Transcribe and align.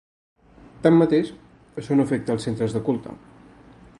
Tanmateix, 0.85 1.29
això 1.83 1.99
no 1.99 2.07
afecta 2.09 2.35
als 2.37 2.49
centres 2.49 2.75
de 2.79 2.85
culte. 2.91 3.17